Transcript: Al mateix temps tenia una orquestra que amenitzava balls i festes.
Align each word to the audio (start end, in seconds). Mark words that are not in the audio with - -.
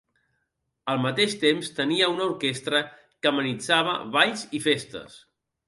Al 0.93 1.03
mateix 1.03 1.35
temps 1.43 1.69
tenia 1.81 2.09
una 2.15 2.25
orquestra 2.29 2.81
que 3.03 3.31
amenitzava 3.35 3.97
balls 4.19 4.49
i 4.61 4.65
festes. 4.69 5.23